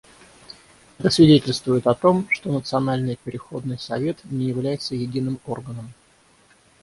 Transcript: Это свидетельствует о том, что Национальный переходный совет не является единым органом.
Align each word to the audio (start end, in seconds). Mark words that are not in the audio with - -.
Это 0.97 1.11
свидетельствует 1.11 1.85
о 1.85 1.93
том, 1.93 2.27
что 2.31 2.51
Национальный 2.51 3.19
переходный 3.23 3.77
совет 3.77 4.17
не 4.25 4.45
является 4.45 4.95
единым 4.95 5.39
органом. 5.45 5.93